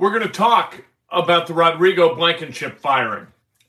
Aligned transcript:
We're 0.00 0.12
going 0.12 0.22
to 0.22 0.28
talk 0.30 0.82
about 1.10 1.46
the 1.46 1.52
Rodrigo 1.52 2.14
Blankenship 2.14 2.78
firing. 2.78 3.26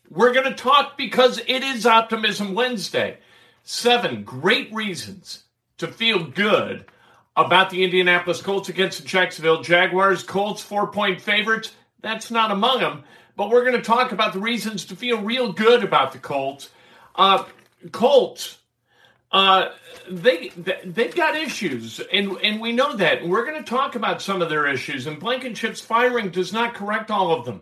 We're 0.10 0.34
going 0.34 0.46
to 0.46 0.54
talk 0.54 0.98
because 0.98 1.40
it 1.40 1.62
is 1.62 1.86
Optimism 1.86 2.54
Wednesday. 2.54 3.18
Seven 3.64 4.24
great 4.24 4.74
reasons 4.74 5.44
to 5.78 5.90
feel 5.90 6.24
good 6.24 6.86
about 7.36 7.70
the 7.70 7.84
Indianapolis 7.84 8.42
Colts 8.42 8.70
against 8.70 9.02
the 9.02 9.08
Jacksonville 9.10 9.62
Jaguars. 9.62 10.24
Colts 10.24 10.64
four 10.64 10.88
point 10.88 11.20
favorites. 11.20 11.74
That's 12.00 12.32
not 12.32 12.50
among 12.50 12.80
them. 12.80 13.04
But 13.36 13.50
we're 13.50 13.66
going 13.66 13.76
to 13.76 13.82
talk 13.82 14.14
about 14.14 14.32
the 14.32 14.40
reasons 14.40 14.86
to 14.86 14.96
feel 14.96 15.20
real 15.20 15.52
good 15.52 15.84
about 15.84 16.14
the 16.14 16.20
Colts. 16.20 16.70
Uh, 17.14 17.44
Colts, 17.92 18.60
uh, 19.32 19.70
they 20.10 20.50
they've 20.50 21.16
got 21.16 21.36
issues, 21.36 22.02
and 22.12 22.38
and 22.44 22.60
we 22.60 22.72
know 22.74 22.96
that. 22.98 23.26
We're 23.26 23.46
going 23.46 23.64
to 23.64 23.70
talk 23.70 23.96
about 23.96 24.22
some 24.22 24.42
of 24.42 24.50
their 24.50 24.68
issues, 24.68 25.08
and 25.08 25.20
Blankenship's 25.20 25.82
firing 25.82 26.30
does 26.30 26.52
not 26.52 26.74
correct 26.74 27.12
all 27.12 27.34
of 27.34 27.46
them. 27.46 27.62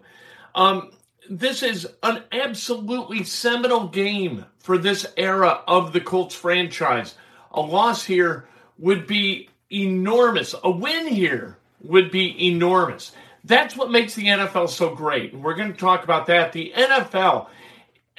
Um, 0.55 0.91
this 1.29 1.61
is 1.61 1.87
an 2.01 2.23
absolutely 2.31 3.23
seminal 3.23 3.87
game 3.87 4.45
for 4.57 4.77
this 4.77 5.05
era 5.15 5.61
of 5.67 5.93
the 5.93 6.01
Colts 6.01 6.33
franchise. 6.33 7.15
A 7.51 7.61
loss 7.61 8.03
here 8.03 8.47
would 8.79 9.05
be 9.05 9.49
enormous. 9.71 10.55
A 10.63 10.71
win 10.71 11.07
here 11.07 11.57
would 11.81 12.09
be 12.09 12.47
enormous. 12.47 13.11
That's 13.43 13.75
what 13.75 13.91
makes 13.91 14.15
the 14.15 14.25
NFL 14.25 14.69
so 14.69 14.95
great. 14.95 15.33
We're 15.35 15.55
going 15.55 15.71
to 15.71 15.77
talk 15.77 16.03
about 16.03 16.25
that. 16.27 16.51
The 16.51 16.73
NFL 16.75 17.47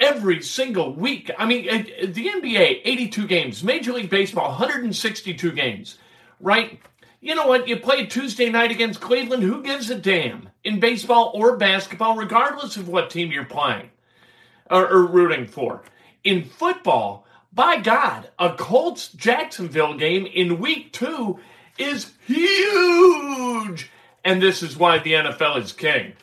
every 0.01 0.43
single 0.43 0.95
week. 0.95 1.31
I 1.39 1.47
mean, 1.47 1.67
the 1.67 2.29
NBA, 2.29 2.81
82 2.85 3.27
games, 3.27 3.63
Major 3.63 3.93
League 3.93 4.11
Baseball, 4.11 4.49
162 4.49 5.53
games, 5.53 5.99
right? 6.41 6.81
You 7.21 7.35
know 7.35 7.47
what? 7.47 7.69
You 7.69 7.77
play 7.77 8.07
Tuesday 8.07 8.49
night 8.49 8.71
against 8.71 9.01
Cleveland. 9.01 9.43
Who 9.43 9.63
gives 9.63 9.91
a 9.91 9.95
damn 9.95 10.49
in 10.65 10.81
baseball 10.81 11.33
or 11.35 11.57
basketball, 11.59 12.17
regardless 12.17 12.79
of 12.79 12.89
what 12.89 13.11
team 13.11 13.31
you're 13.31 13.45
playing 13.45 13.91
or, 14.71 14.89
or 14.89 15.07
rooting 15.07 15.47
for? 15.47 15.83
In 16.25 16.45
football, 16.45 17.27
by 17.53 17.79
God, 17.79 18.31
a 18.39 18.55
Colts 18.55 19.09
Jacksonville 19.13 19.95
game 19.99 20.25
in 20.25 20.61
week 20.61 20.93
two 20.93 21.39
is 21.77 22.13
huge. 22.27 23.91
And 24.25 24.41
this 24.41 24.63
is 24.63 24.77
why 24.77 24.99
the 24.99 25.13
NFL 25.13 25.63
is 25.63 25.73
king. 25.73 26.15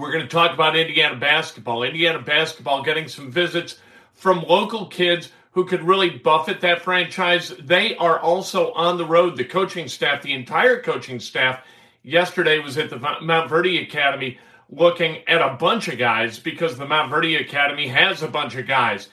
We're 0.00 0.12
going 0.12 0.24
to 0.24 0.30
talk 0.30 0.54
about 0.54 0.76
Indiana 0.76 1.16
basketball. 1.16 1.82
Indiana 1.82 2.20
basketball 2.20 2.82
getting 2.82 3.06
some 3.06 3.30
visits 3.30 3.78
from 4.14 4.42
local 4.44 4.86
kids 4.86 5.30
who 5.52 5.66
could 5.66 5.82
really 5.82 6.08
buffet 6.08 6.62
that 6.62 6.80
franchise. 6.80 7.50
They 7.60 7.96
are 7.96 8.18
also 8.18 8.72
on 8.72 8.96
the 8.96 9.04
road. 9.04 9.36
The 9.36 9.44
coaching 9.44 9.88
staff, 9.88 10.22
the 10.22 10.32
entire 10.32 10.80
coaching 10.80 11.20
staff, 11.20 11.62
yesterday 12.02 12.60
was 12.60 12.78
at 12.78 12.88
the 12.88 12.96
Montverde 12.96 13.82
Academy 13.82 14.38
looking 14.70 15.18
at 15.28 15.42
a 15.42 15.56
bunch 15.56 15.88
of 15.88 15.98
guys 15.98 16.38
because 16.38 16.78
the 16.78 16.86
Montverde 16.86 17.38
Academy 17.38 17.88
has 17.88 18.22
a 18.22 18.28
bunch 18.28 18.54
of 18.54 18.66
guys. 18.66 19.08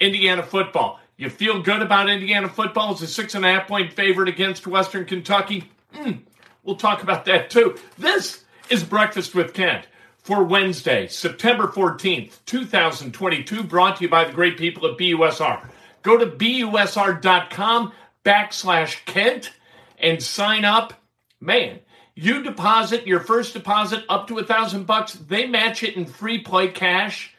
Indiana 0.00 0.42
football. 0.42 1.00
You 1.16 1.30
feel 1.30 1.62
good 1.62 1.80
about 1.80 2.10
Indiana 2.10 2.50
football 2.50 2.92
as 2.92 3.00
a 3.00 3.06
six 3.06 3.34
and 3.34 3.46
a 3.46 3.50
half 3.50 3.66
point 3.66 3.94
favorite 3.94 4.28
against 4.28 4.66
Western 4.66 5.06
Kentucky? 5.06 5.70
Mm, 5.94 6.20
we'll 6.62 6.76
talk 6.76 7.02
about 7.02 7.24
that 7.24 7.48
too. 7.48 7.78
This 7.96 8.44
is 8.68 8.84
Breakfast 8.84 9.34
with 9.34 9.54
Kent 9.54 9.86
for 10.26 10.42
Wednesday, 10.42 11.06
September 11.06 11.68
14th, 11.68 12.40
2022, 12.46 13.62
brought 13.62 13.96
to 13.96 14.02
you 14.02 14.08
by 14.08 14.24
the 14.24 14.32
great 14.32 14.58
people 14.58 14.84
at 14.88 14.98
BUSR. 14.98 15.68
Go 16.02 16.18
to 16.18 16.26
BUSR.com 16.26 17.92
backslash 18.24 19.04
Kent 19.04 19.52
and 20.00 20.20
sign 20.20 20.64
up. 20.64 20.94
Man, 21.40 21.78
you 22.16 22.42
deposit 22.42 23.06
your 23.06 23.20
first 23.20 23.52
deposit 23.54 24.02
up 24.08 24.26
to 24.26 24.38
a 24.38 24.44
thousand 24.44 24.84
bucks. 24.84 25.12
They 25.12 25.46
match 25.46 25.84
it 25.84 25.94
in 25.94 26.06
free 26.06 26.40
play 26.40 26.68
cash, 26.68 27.32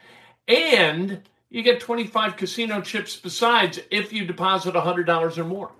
and 0.47 1.23
you 1.49 1.63
get 1.63 1.81
25 1.81 2.37
casino 2.37 2.79
chips 2.79 3.17
besides 3.17 3.81
if 3.91 4.13
you 4.13 4.23
deposit 4.23 4.75
$100 4.75 5.37
or 5.37 5.43
more. 5.43 5.71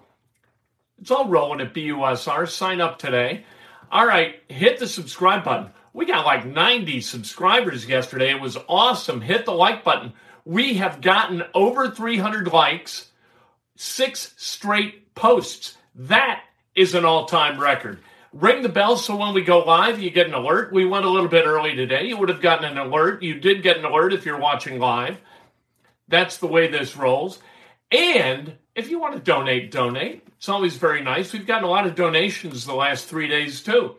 It's 1.00 1.12
all 1.12 1.30
rolling 1.30 1.62
at 1.62 1.74
BUSR. 1.74 2.50
Sign 2.50 2.82
up 2.82 3.00
today. 3.00 3.46
All 3.90 4.06
right, 4.06 4.42
hit 4.50 4.78
the 4.78 4.88
subscribe 4.88 5.46
button. 5.46 5.72
We 5.98 6.06
got 6.06 6.28
like 6.28 6.46
90 6.46 7.02
subscribers 7.02 7.88
yesterday. 7.88 8.30
It 8.30 8.40
was 8.40 8.56
awesome. 8.70 9.20
Hit 9.20 9.46
the 9.46 9.52
like 9.52 9.84
button. 9.84 10.14
We 10.46 10.76
have 10.76 11.02
gotten 11.02 11.42
over 11.56 11.90
300 11.90 12.54
likes, 12.54 13.10
six 13.76 14.32
straight 14.38 15.16
posts. 15.16 15.76
That 15.96 16.44
is 16.76 16.94
an 16.94 17.04
all 17.04 17.26
time 17.26 17.60
record. 17.60 17.98
Ring 18.32 18.62
the 18.62 18.70
bell 18.70 18.96
so 18.96 19.16
when 19.16 19.34
we 19.34 19.42
go 19.42 19.62
live, 19.62 20.00
you 20.00 20.12
get 20.12 20.28
an 20.28 20.36
alert. 20.36 20.72
We 20.72 20.86
went 20.86 21.06
a 21.06 21.10
little 21.10 21.30
bit 21.30 21.48
early 21.48 21.76
today. 21.76 22.06
You 22.06 22.18
would 22.18 22.30
have 22.30 22.42
gotten 22.42 22.66
an 22.66 22.78
alert. 22.78 23.24
You 23.24 23.40
did 23.40 23.64
get 23.64 23.80
an 23.80 23.86
alert 23.86 24.14
if 24.14 24.24
you're 24.24 24.38
watching 24.38 24.78
live. 24.78 25.18
That's 26.08 26.38
the 26.38 26.46
way 26.46 26.68
this 26.68 26.96
rolls. 26.96 27.40
And 27.92 28.54
if 28.76 28.92
you 28.92 29.00
want 29.00 29.16
to 29.16 29.20
donate, 29.20 29.72
donate. 29.72 30.28
It's 30.38 30.48
always 30.48 30.78
very 30.78 31.02
nice. 31.02 31.34
We've 31.34 31.48
gotten 31.48 31.64
a 31.64 31.72
lot 31.72 31.88
of 31.88 31.96
donations 31.96 32.68
the 32.68 32.76
last 32.76 33.08
three 33.08 33.28
days, 33.28 33.64
too. 33.64 33.96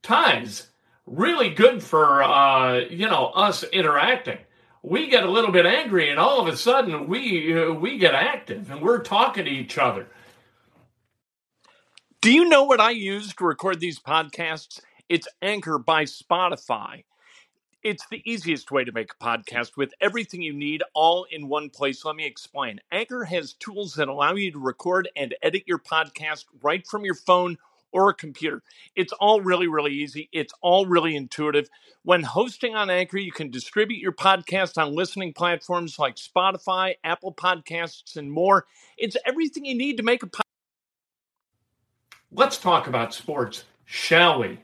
Ties 0.00 0.69
really 1.10 1.50
good 1.50 1.82
for 1.82 2.22
uh, 2.22 2.78
you 2.78 3.06
know 3.06 3.26
us 3.26 3.64
interacting. 3.64 4.38
We 4.82 5.08
get 5.08 5.24
a 5.24 5.30
little 5.30 5.52
bit 5.52 5.66
angry, 5.66 6.08
and 6.08 6.18
all 6.18 6.40
of 6.40 6.46
a 6.46 6.56
sudden 6.56 7.06
we 7.06 7.58
uh, 7.58 7.72
we 7.72 7.98
get 7.98 8.14
active, 8.14 8.70
and 8.70 8.80
we're 8.80 9.02
talking 9.02 9.44
to 9.44 9.50
each 9.50 9.76
other. 9.76 10.06
Do 12.22 12.32
you 12.32 12.48
know 12.48 12.64
what 12.64 12.80
I 12.80 12.90
use 12.90 13.34
to 13.34 13.44
record 13.44 13.80
these 13.80 13.98
podcasts? 13.98 14.80
It's 15.08 15.28
Anchor 15.42 15.78
by 15.78 16.04
Spotify. 16.04 17.04
It's 17.82 18.06
the 18.10 18.22
easiest 18.30 18.70
way 18.70 18.84
to 18.84 18.92
make 18.92 19.10
a 19.12 19.24
podcast 19.24 19.78
with 19.78 19.94
everything 20.02 20.42
you 20.42 20.52
need 20.52 20.82
all 20.92 21.24
in 21.30 21.48
one 21.48 21.70
place. 21.70 22.04
Let 22.04 22.14
me 22.14 22.26
explain. 22.26 22.78
Anchor 22.92 23.24
has 23.24 23.54
tools 23.54 23.94
that 23.94 24.08
allow 24.08 24.34
you 24.34 24.52
to 24.52 24.58
record 24.58 25.08
and 25.16 25.34
edit 25.42 25.62
your 25.66 25.78
podcast 25.78 26.44
right 26.62 26.86
from 26.86 27.06
your 27.06 27.14
phone 27.14 27.56
or 27.92 28.10
a 28.10 28.14
computer. 28.14 28.62
It's 28.96 29.12
all 29.14 29.40
really, 29.40 29.68
really 29.68 29.92
easy. 29.92 30.28
It's 30.32 30.52
all 30.60 30.86
really 30.86 31.16
intuitive. 31.16 31.68
When 32.02 32.22
hosting 32.22 32.74
on 32.74 32.90
Anchor, 32.90 33.18
you 33.18 33.32
can 33.32 33.50
distribute 33.50 34.00
your 34.00 34.12
podcast 34.12 34.80
on 34.80 34.94
listening 34.94 35.32
platforms 35.32 35.98
like 35.98 36.16
Spotify, 36.16 36.94
Apple 37.04 37.34
Podcasts, 37.34 38.16
and 38.16 38.32
more. 38.32 38.66
It's 38.96 39.16
everything 39.26 39.64
you 39.64 39.74
need 39.74 39.96
to 39.98 40.02
make 40.02 40.22
a 40.22 40.26
podcast. 40.26 40.40
Let's 42.32 42.58
talk 42.58 42.86
about 42.86 43.12
sports, 43.12 43.64
shall 43.84 44.40
we? 44.40 44.60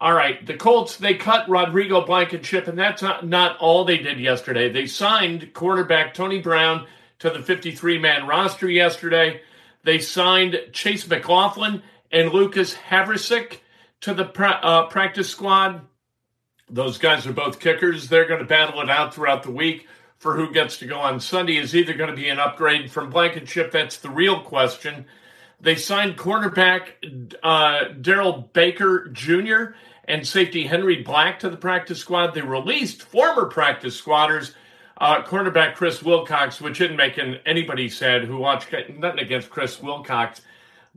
All 0.00 0.12
right, 0.12 0.46
the 0.46 0.54
Colts, 0.54 0.96
they 0.96 1.14
cut 1.14 1.48
Rodrigo 1.48 2.06
Blankenship, 2.06 2.68
and 2.68 2.78
that's 2.78 3.02
not, 3.02 3.26
not 3.26 3.58
all 3.58 3.84
they 3.84 3.98
did 3.98 4.20
yesterday. 4.20 4.70
They 4.70 4.86
signed 4.86 5.52
quarterback 5.52 6.14
Tony 6.14 6.38
Brown 6.40 6.86
to 7.18 7.30
the 7.30 7.42
53 7.42 7.98
man 7.98 8.26
roster 8.26 8.70
yesterday. 8.70 9.40
They 9.82 9.98
signed 9.98 10.56
Chase 10.72 11.08
McLaughlin 11.08 11.82
and 12.10 12.32
Lucas 12.32 12.74
Havrisik 12.74 13.58
to 14.00 14.14
the 14.14 14.30
uh, 14.42 14.86
practice 14.86 15.28
squad. 15.28 15.82
Those 16.70 16.98
guys 16.98 17.26
are 17.26 17.32
both 17.32 17.60
kickers. 17.60 18.08
They're 18.08 18.28
going 18.28 18.40
to 18.40 18.46
battle 18.46 18.80
it 18.80 18.90
out 18.90 19.14
throughout 19.14 19.42
the 19.42 19.50
week 19.50 19.86
for 20.18 20.36
who 20.36 20.52
gets 20.52 20.78
to 20.78 20.86
go 20.86 20.98
on 20.98 21.20
Sunday. 21.20 21.56
Is 21.56 21.74
either 21.74 21.94
going 21.94 22.10
to 22.10 22.16
be 22.16 22.28
an 22.28 22.38
upgrade 22.38 22.90
from 22.90 23.10
Blankenship. 23.10 23.72
That's 23.72 23.96
the 23.96 24.10
real 24.10 24.40
question. 24.40 25.06
They 25.60 25.74
signed 25.74 26.16
cornerback 26.16 27.34
uh, 27.42 27.92
Darrell 28.00 28.50
Baker 28.52 29.08
Jr. 29.08 29.74
and 30.04 30.26
safety 30.26 30.66
Henry 30.66 31.02
Black 31.02 31.40
to 31.40 31.50
the 31.50 31.56
practice 31.56 31.98
squad. 31.98 32.34
They 32.34 32.42
released 32.42 33.02
former 33.02 33.46
practice 33.46 33.96
squatters, 33.96 34.54
uh, 34.98 35.22
cornerback 35.22 35.74
Chris 35.74 36.02
Wilcox, 36.02 36.60
which 36.60 36.78
didn't 36.78 36.96
make 36.96 37.18
anybody 37.44 37.88
sad 37.88 38.24
who 38.24 38.36
watched 38.36 38.72
nothing 38.72 39.20
against 39.20 39.50
Chris 39.50 39.82
Wilcox. 39.82 40.42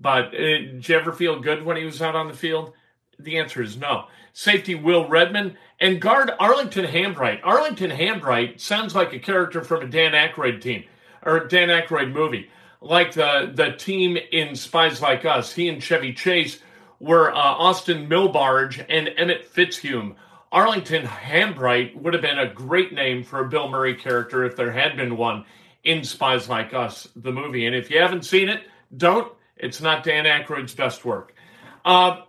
But 0.01 0.27
uh, 0.27 0.31
did 0.31 0.89
you 0.89 0.95
ever 0.95 1.13
feel 1.13 1.39
good 1.39 1.63
when 1.63 1.77
he 1.77 1.86
was 1.86 2.01
out 2.01 2.15
on 2.15 2.27
the 2.27 2.33
field? 2.33 2.74
The 3.19 3.38
answer 3.38 3.62
is 3.62 3.77
no. 3.77 4.06
Safety 4.33 4.75
Will 4.75 5.07
Redmond 5.07 5.57
and 5.80 6.01
guard 6.01 6.31
Arlington 6.39 6.86
Hambright. 6.86 7.42
Arlington 7.44 7.92
Hambright 7.92 8.59
sounds 8.59 8.95
like 8.95 9.13
a 9.13 9.19
character 9.19 9.63
from 9.63 9.83
a 9.83 9.88
Dan 9.88 10.13
Aykroyd 10.13 10.62
team 10.62 10.86
or 11.24 11.48
Dan 11.48 11.69
Aykroyd 11.69 12.12
movie, 12.12 12.50
like 12.81 13.13
the 13.13 13.51
the 13.53 13.74
team 13.74 14.18
in 14.31 14.56
Spies 14.56 15.01
Like 15.01 15.25
Us. 15.25 15.53
He 15.53 15.69
and 15.69 15.83
Chevy 15.83 16.13
Chase 16.13 16.59
were 17.00 17.31
uh, 17.31 17.36
Austin 17.36 18.07
Milbarge 18.07 18.83
and 18.89 19.09
Emmett 19.18 19.53
Fitzhume. 19.53 20.15
Arlington 20.51 21.03
Hambright 21.06 21.95
would 21.95 22.13
have 22.13 22.21
been 22.21 22.39
a 22.39 22.53
great 22.53 22.94
name 22.94 23.24
for 23.24 23.39
a 23.39 23.50
Bill 23.50 23.69
Murray 23.69 23.95
character 23.95 24.44
if 24.44 24.56
there 24.56 24.71
had 24.71 24.98
been 24.98 25.15
one 25.15 25.45
in 25.83 26.03
Spies 26.03 26.50
Like 26.50 26.74
Us, 26.74 27.07
the 27.15 27.31
movie. 27.31 27.65
And 27.65 27.75
if 27.75 27.89
you 27.89 28.00
haven't 28.00 28.25
seen 28.25 28.50
it, 28.50 28.63
don't. 28.95 29.31
It's 29.61 29.79
not 29.79 30.03
Dan 30.03 30.25
Aykroyd's 30.25 30.73
best 30.73 31.05
work. 31.05 31.33
Uh, 31.85 32.21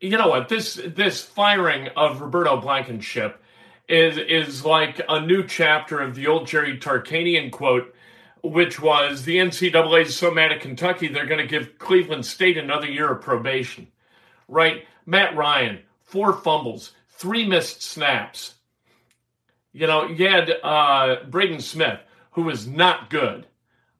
you 0.00 0.18
know 0.18 0.28
what? 0.28 0.48
This 0.48 0.80
this 0.84 1.22
firing 1.22 1.88
of 1.96 2.20
Roberto 2.20 2.60
Blankenship 2.60 3.42
is 3.88 4.18
is 4.18 4.64
like 4.64 5.00
a 5.08 5.20
new 5.20 5.46
chapter 5.46 6.00
of 6.00 6.14
the 6.14 6.26
old 6.26 6.46
Jerry 6.46 6.78
Tarkanian 6.78 7.50
quote, 7.52 7.94
which 8.42 8.80
was 8.80 9.24
the 9.24 9.36
NCAA 9.36 10.06
is 10.06 10.16
so 10.16 10.30
mad 10.30 10.52
at 10.52 10.60
Kentucky 10.60 11.08
they're 11.08 11.26
going 11.26 11.40
to 11.40 11.46
give 11.46 11.78
Cleveland 11.78 12.26
State 12.26 12.58
another 12.58 12.86
year 12.86 13.12
of 13.12 13.22
probation. 13.22 13.88
Right? 14.48 14.86
Matt 15.06 15.36
Ryan, 15.36 15.80
four 16.02 16.32
fumbles, 16.32 16.92
three 17.10 17.46
missed 17.46 17.82
snaps. 17.82 18.54
You 19.72 19.86
know, 19.86 20.08
you 20.08 20.28
had 20.28 20.50
uh, 20.64 21.24
Braden 21.28 21.60
Smith, 21.60 22.00
who 22.32 22.42
was 22.42 22.66
not 22.66 23.08
good 23.10 23.46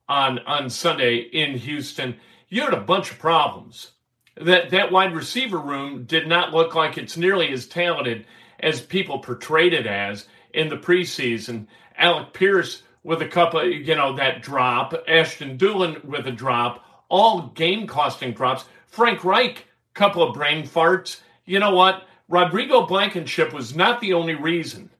on 0.08 0.40
on 0.40 0.68
Sunday 0.70 1.16
in 1.16 1.56
Houston. 1.56 2.16
You 2.52 2.62
had 2.62 2.74
a 2.74 2.80
bunch 2.80 3.12
of 3.12 3.18
problems 3.20 3.92
that 4.36 4.70
that 4.70 4.90
wide 4.90 5.14
receiver 5.14 5.58
room 5.58 6.02
did 6.02 6.26
not 6.26 6.52
look 6.52 6.74
like 6.74 6.98
it's 6.98 7.16
nearly 7.16 7.52
as 7.52 7.68
talented 7.68 8.26
as 8.58 8.80
people 8.80 9.20
portrayed 9.20 9.72
it 9.72 9.86
as 9.86 10.26
in 10.52 10.68
the 10.68 10.76
preseason. 10.76 11.68
Alec 11.96 12.32
Pierce 12.32 12.82
with 13.04 13.22
a 13.22 13.28
couple, 13.28 13.64
you 13.64 13.94
know, 13.94 14.16
that 14.16 14.42
drop. 14.42 14.92
Ashton 15.06 15.58
Dulin 15.58 16.04
with 16.04 16.26
a 16.26 16.32
drop. 16.32 16.84
All 17.08 17.42
game 17.54 17.86
costing 17.86 18.32
drops. 18.32 18.64
Frank 18.88 19.24
Reich, 19.24 19.68
couple 19.94 20.24
of 20.24 20.34
brain 20.34 20.66
farts. 20.66 21.20
You 21.44 21.60
know 21.60 21.72
what? 21.72 22.08
Rodrigo 22.28 22.84
Blankenship 22.84 23.52
was 23.52 23.76
not 23.76 24.00
the 24.00 24.12
only 24.12 24.34
reason 24.34 24.90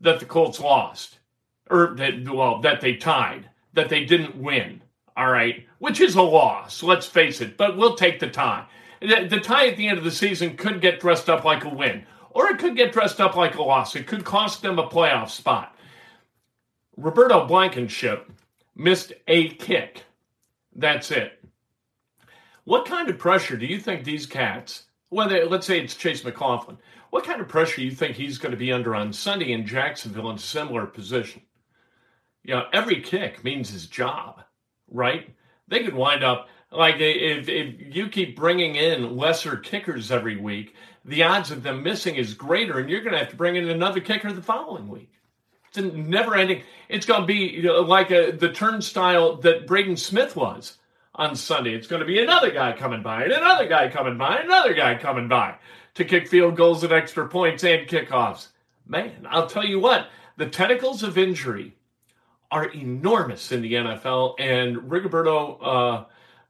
that 0.00 0.20
the 0.20 0.26
Colts 0.26 0.60
lost, 0.60 1.18
or 1.68 1.96
that 1.96 2.28
well 2.28 2.60
that 2.60 2.80
they 2.80 2.94
tied, 2.94 3.50
that 3.72 3.88
they 3.88 4.04
didn't 4.04 4.36
win. 4.36 4.79
All 5.16 5.30
right, 5.30 5.66
which 5.78 6.00
is 6.00 6.14
a 6.14 6.22
loss. 6.22 6.82
Let's 6.82 7.06
face 7.06 7.40
it. 7.40 7.56
But 7.56 7.76
we'll 7.76 7.96
take 7.96 8.20
the 8.20 8.28
tie. 8.28 8.66
The, 9.00 9.26
the 9.28 9.40
tie 9.40 9.68
at 9.68 9.76
the 9.76 9.88
end 9.88 9.98
of 9.98 10.04
the 10.04 10.10
season 10.10 10.56
could 10.56 10.80
get 10.80 11.00
dressed 11.00 11.28
up 11.28 11.44
like 11.44 11.64
a 11.64 11.68
win, 11.68 12.04
or 12.30 12.48
it 12.48 12.58
could 12.58 12.76
get 12.76 12.92
dressed 12.92 13.20
up 13.20 13.34
like 13.34 13.56
a 13.56 13.62
loss. 13.62 13.96
It 13.96 14.06
could 14.06 14.24
cost 14.24 14.62
them 14.62 14.78
a 14.78 14.88
playoff 14.88 15.30
spot. 15.30 15.76
Roberto 16.96 17.46
Blankenship 17.46 18.30
missed 18.76 19.12
a 19.26 19.48
kick. 19.50 20.04
That's 20.74 21.10
it. 21.10 21.42
What 22.64 22.86
kind 22.86 23.08
of 23.08 23.18
pressure 23.18 23.56
do 23.56 23.66
you 23.66 23.80
think 23.80 24.04
these 24.04 24.26
cats, 24.26 24.84
whether 25.08 25.46
let's 25.46 25.66
say 25.66 25.80
it's 25.80 25.96
Chase 25.96 26.24
McLaughlin, 26.24 26.78
what 27.10 27.24
kind 27.24 27.40
of 27.40 27.48
pressure 27.48 27.80
you 27.80 27.90
think 27.90 28.16
he's 28.16 28.38
going 28.38 28.52
to 28.52 28.58
be 28.58 28.70
under 28.72 28.94
on 28.94 29.12
Sunday 29.12 29.52
in 29.52 29.66
Jacksonville 29.66 30.30
in 30.30 30.36
a 30.36 30.38
similar 30.38 30.86
position? 30.86 31.42
You 32.44 32.54
know, 32.54 32.66
every 32.72 33.00
kick 33.00 33.42
means 33.42 33.70
his 33.70 33.86
job, 33.86 34.42
right? 34.90 35.34
They 35.68 35.84
could 35.84 35.94
wind 35.94 36.24
up 36.24 36.48
like 36.72 36.96
if, 36.98 37.48
if 37.48 37.94
you 37.94 38.08
keep 38.08 38.36
bringing 38.36 38.76
in 38.76 39.16
lesser 39.16 39.56
kickers 39.56 40.10
every 40.10 40.36
week, 40.36 40.74
the 41.04 41.22
odds 41.22 41.50
of 41.50 41.62
them 41.62 41.82
missing 41.82 42.16
is 42.16 42.34
greater, 42.34 42.78
and 42.78 42.88
you're 42.88 43.00
going 43.00 43.12
to 43.12 43.18
have 43.18 43.30
to 43.30 43.36
bring 43.36 43.56
in 43.56 43.68
another 43.68 44.00
kicker 44.00 44.32
the 44.32 44.42
following 44.42 44.88
week. 44.88 45.10
It's 45.68 45.78
a 45.78 45.82
never 45.82 46.34
ending. 46.34 46.62
It's 46.88 47.06
going 47.06 47.22
to 47.22 47.26
be 47.26 47.62
like 47.62 48.10
a, 48.10 48.32
the 48.32 48.52
turnstile 48.52 49.36
that 49.36 49.66
Braden 49.66 49.96
Smith 49.96 50.36
was 50.36 50.78
on 51.14 51.36
Sunday. 51.36 51.74
It's 51.74 51.86
going 51.86 52.00
to 52.00 52.06
be 52.06 52.22
another 52.22 52.50
guy 52.50 52.72
coming 52.72 53.02
by, 53.02 53.24
and 53.24 53.32
another 53.32 53.66
guy 53.66 53.88
coming 53.88 54.18
by, 54.18 54.36
and 54.36 54.46
another 54.46 54.74
guy 54.74 54.96
coming 54.96 55.28
by 55.28 55.56
to 55.94 56.04
kick 56.04 56.28
field 56.28 56.56
goals 56.56 56.84
and 56.84 56.92
extra 56.92 57.28
points 57.28 57.64
and 57.64 57.88
kickoffs. 57.88 58.48
Man, 58.86 59.26
I'll 59.28 59.46
tell 59.46 59.64
you 59.64 59.78
what, 59.78 60.08
the 60.36 60.48
tentacles 60.48 61.02
of 61.02 61.18
injury 61.18 61.76
are 62.50 62.66
enormous 62.66 63.52
in 63.52 63.62
the 63.62 63.74
NFL, 63.74 64.34
and 64.38 64.76
Rigoberto. 64.76 65.58
Uh, 65.60 66.04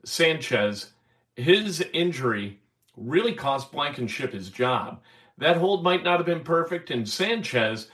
Sanchez, 0.05 0.93
his 1.37 1.85
injury 1.93 2.59
really 2.97 3.35
cost 3.35 3.73
Blankenship 3.73 4.33
his 4.33 4.51
job. 4.51 5.01
That 5.39 5.57
hold 5.57 5.83
might 5.83 6.05
not 6.05 6.19
have 6.19 6.27
been 6.27 6.45
perfect, 6.45 6.91
and 6.91 7.09
Sanchez, 7.09 7.91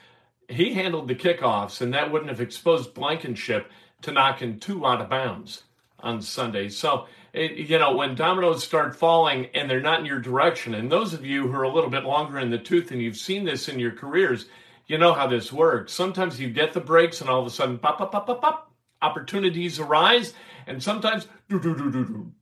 he 0.48 0.74
handled 0.74 1.08
the 1.08 1.14
kickoffs, 1.14 1.80
and 1.80 1.92
that 1.94 2.10
wouldn't 2.10 2.30
have 2.30 2.40
exposed 2.40 2.94
Blankenship 2.94 3.70
to 4.02 4.12
knocking 4.12 4.58
two 4.58 4.84
out 4.86 5.00
of 5.00 5.08
bounds 5.08 5.64
on 6.00 6.20
Sunday. 6.20 6.68
So, 6.68 7.06
it, 7.32 7.52
you 7.52 7.78
know, 7.78 7.94
when 7.94 8.14
dominoes 8.14 8.62
start 8.62 8.96
falling 8.96 9.46
and 9.54 9.68
they're 9.68 9.80
not 9.80 10.00
in 10.00 10.06
your 10.06 10.20
direction, 10.20 10.74
and 10.74 10.90
those 10.90 11.14
of 11.14 11.24
you 11.24 11.46
who 11.48 11.56
are 11.56 11.64
a 11.64 11.72
little 11.72 11.90
bit 11.90 12.04
longer 12.04 12.38
in 12.38 12.50
the 12.50 12.58
tooth 12.58 12.90
and 12.90 13.00
you've 13.00 13.16
seen 13.16 13.44
this 13.44 13.68
in 13.68 13.78
your 13.78 13.92
careers, 13.92 14.46
you 14.86 14.98
know 14.98 15.12
how 15.12 15.26
this 15.26 15.52
works. 15.52 15.92
Sometimes 15.92 16.40
you 16.40 16.50
get 16.50 16.72
the 16.72 16.80
breaks, 16.80 17.20
and 17.20 17.30
all 17.30 17.40
of 17.40 17.46
a 17.46 17.50
sudden, 17.50 17.78
pop, 17.78 17.98
pop, 17.98 18.12
pop, 18.12 18.26
pop, 18.26 18.40
pop, 18.40 18.72
opportunities 19.02 19.78
arise, 19.78 20.34
and 20.66 20.82
sometimes 20.82 21.28
do 21.48 21.60
do 21.60 21.76
do 21.76 21.90
do 21.90 22.04
do 22.04 22.32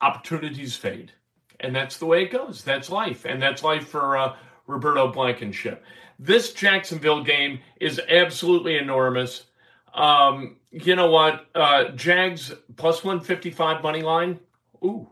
opportunities 0.00 0.76
fade, 0.76 1.12
and 1.60 1.74
that's 1.74 1.98
the 1.98 2.06
way 2.06 2.22
it 2.22 2.32
goes. 2.32 2.62
That's 2.64 2.90
life, 2.90 3.24
and 3.24 3.40
that's 3.40 3.62
life 3.62 3.88
for 3.88 4.16
uh, 4.16 4.36
Roberto 4.66 5.10
Blankenship. 5.12 5.84
This 6.18 6.52
Jacksonville 6.52 7.24
game 7.24 7.60
is 7.80 8.00
absolutely 8.08 8.76
enormous. 8.76 9.46
Um, 9.94 10.56
you 10.70 10.96
know 10.96 11.10
what? 11.10 11.46
Uh, 11.54 11.90
Jags 11.90 12.52
plus 12.76 13.04
155 13.04 13.82
money 13.82 14.02
line. 14.02 14.38
Ooh. 14.84 15.08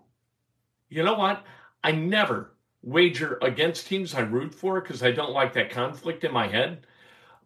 You 0.89 1.03
know 1.03 1.15
what? 1.15 1.45
I 1.83 1.93
never 1.93 2.53
wager 2.83 3.39
against 3.43 3.87
teams 3.87 4.15
I 4.15 4.21
root 4.21 4.55
for 4.55 4.81
because 4.81 5.03
I 5.03 5.11
don't 5.11 5.33
like 5.33 5.53
that 5.55 5.71
conflict 5.71 6.25
in 6.25 6.33
my 6.33 6.49
head. 6.49 6.87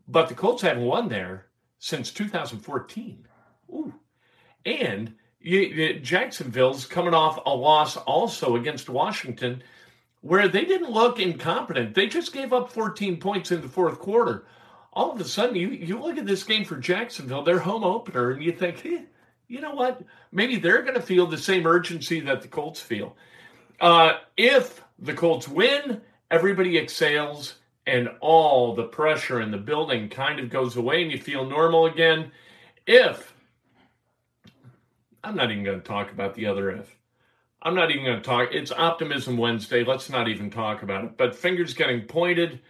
But 0.06 0.28
the 0.28 0.34
Colts 0.34 0.62
haven't 0.62 0.84
won 0.84 1.08
there 1.08 1.46
since 1.78 2.12
2014. 2.12 3.26
Ooh. 3.70 3.94
And 4.64 5.14
Jacksonville's 5.42 6.86
coming 6.86 7.14
off 7.14 7.40
a 7.44 7.54
loss 7.54 7.96
also 7.96 8.56
against 8.56 8.88
Washington, 8.88 9.62
where 10.20 10.48
they 10.48 10.64
didn't 10.64 10.90
look 10.90 11.20
incompetent. 11.20 11.94
They 11.94 12.06
just 12.06 12.32
gave 12.32 12.52
up 12.52 12.72
14 12.72 13.18
points 13.18 13.52
in 13.52 13.60
the 13.60 13.68
fourth 13.68 13.98
quarter. 13.98 14.46
All 14.92 15.12
of 15.12 15.20
a 15.20 15.24
sudden, 15.24 15.56
you, 15.56 15.68
you 15.70 16.00
look 16.00 16.16
at 16.16 16.26
this 16.26 16.44
game 16.44 16.64
for 16.64 16.76
Jacksonville, 16.76 17.42
their 17.42 17.58
home 17.58 17.84
opener, 17.84 18.30
and 18.30 18.42
you 18.42 18.52
think, 18.52 18.86
you 19.48 19.60
know 19.60 19.74
what? 19.74 20.00
Maybe 20.32 20.56
they're 20.56 20.82
going 20.82 20.94
to 20.94 21.02
feel 21.02 21.26
the 21.26 21.36
same 21.36 21.66
urgency 21.66 22.20
that 22.20 22.40
the 22.40 22.48
Colts 22.48 22.80
feel. 22.80 23.16
Uh, 23.80 24.18
if 24.36 24.83
the 24.98 25.14
Colts 25.14 25.48
win, 25.48 26.00
everybody 26.30 26.78
exhales 26.78 27.56
and 27.86 28.08
all 28.20 28.74
the 28.74 28.84
pressure 28.84 29.40
in 29.40 29.50
the 29.50 29.58
building 29.58 30.08
kind 30.08 30.40
of 30.40 30.50
goes 30.50 30.76
away 30.76 31.02
and 31.02 31.12
you 31.12 31.18
feel 31.18 31.44
normal 31.44 31.86
again. 31.86 32.30
If, 32.86 33.34
I'm 35.22 35.36
not 35.36 35.50
even 35.50 35.64
going 35.64 35.80
to 35.80 35.86
talk 35.86 36.10
about 36.10 36.34
the 36.34 36.46
other 36.46 36.70
if. 36.70 36.96
I'm 37.62 37.74
not 37.74 37.90
even 37.90 38.04
going 38.04 38.18
to 38.18 38.22
talk. 38.22 38.50
It's 38.52 38.72
Optimism 38.72 39.38
Wednesday. 39.38 39.84
Let's 39.84 40.10
not 40.10 40.28
even 40.28 40.50
talk 40.50 40.82
about 40.82 41.04
it. 41.04 41.16
But 41.16 41.34
fingers 41.34 41.72
getting 41.72 42.02
pointed, 42.02 42.60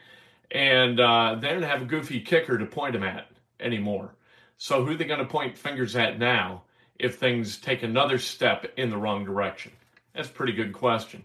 and 0.52 1.00
uh, 1.00 1.36
they 1.40 1.48
don't 1.48 1.62
have 1.62 1.82
a 1.82 1.86
goofy 1.86 2.20
kicker 2.20 2.56
to 2.58 2.66
point 2.66 2.92
them 2.92 3.02
at 3.02 3.28
anymore. 3.58 4.14
So 4.56 4.84
who 4.84 4.92
are 4.92 4.96
they 4.96 5.04
going 5.04 5.18
to 5.18 5.26
point 5.26 5.58
fingers 5.58 5.96
at 5.96 6.20
now 6.20 6.62
if 7.00 7.18
things 7.18 7.58
take 7.58 7.82
another 7.82 8.18
step 8.18 8.72
in 8.76 8.88
the 8.88 8.96
wrong 8.96 9.24
direction? 9.24 9.72
That's 10.14 10.28
a 10.28 10.32
pretty 10.32 10.52
good 10.52 10.72
question. 10.72 11.24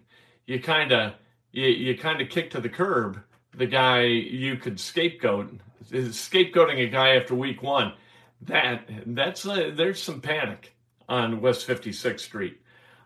You 0.50 0.60
kind 0.60 0.92
of 0.92 1.14
you, 1.52 1.68
you 1.68 1.98
kind 1.98 2.22
of 2.22 2.30
kick 2.30 2.50
to 2.52 2.60
the 2.60 2.70
curb 2.70 3.22
the 3.54 3.68
guy 3.68 4.04
you 4.04 4.56
could 4.56 4.80
scapegoat, 4.80 5.60
scapegoating 5.92 6.80
a 6.80 6.88
guy 6.88 7.16
after 7.16 7.36
week 7.36 7.62
one, 7.62 7.94
that 8.42 8.90
that's 9.06 9.46
a, 9.46 9.72
there's 9.72 10.02
some 10.02 10.22
panic 10.22 10.74
on 11.08 11.42
West 11.42 11.68
56th 11.68 12.20
Street. 12.20 12.62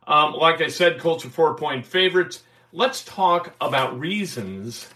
Um, 0.08 0.34
like 0.34 0.62
I 0.62 0.68
said, 0.68 1.00
Colts 1.00 1.26
are 1.26 1.30
four 1.30 1.56
point 1.56 1.86
favorites. 1.86 2.44
Let's 2.72 3.04
talk 3.04 3.54
about 3.60 4.00
reasons 4.00 4.90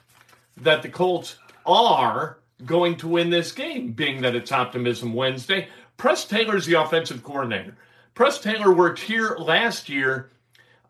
that 0.57 0.81
the 0.81 0.89
Colts 0.89 1.37
are 1.65 2.39
going 2.65 2.95
to 2.97 3.07
win 3.07 3.29
this 3.29 3.51
game, 3.51 3.91
being 3.91 4.21
that 4.21 4.35
it's 4.35 4.51
Optimism 4.51 5.13
Wednesday. 5.13 5.67
Press 5.97 6.25
Taylor's 6.25 6.65
the 6.65 6.81
offensive 6.81 7.23
coordinator. 7.23 7.75
Press 8.13 8.39
Taylor 8.39 8.73
worked 8.73 8.99
here 8.99 9.35
last 9.37 9.89
year 9.89 10.29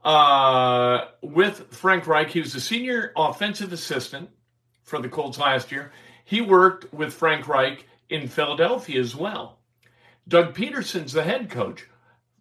uh, 0.08 1.10
with 1.22 1.68
Frank 1.70 2.08
Reich. 2.08 2.30
He 2.30 2.40
was 2.40 2.56
a 2.56 2.62
senior 2.62 3.12
offensive 3.18 3.74
assistant 3.74 4.30
for 4.84 5.02
the 5.02 5.10
Colts 5.10 5.38
last 5.38 5.70
year. 5.70 5.92
He 6.24 6.40
worked 6.40 6.94
with 6.94 7.14
Frank 7.14 7.50
Reich 7.50 7.86
in 8.10 8.30
Philadelphia 8.30 9.02
as 9.02 9.18
well. 9.18 9.60
Doug 10.26 10.56
Pederson's 10.56 11.12
the 11.12 11.24
head 11.24 11.50
coach. 11.50 11.86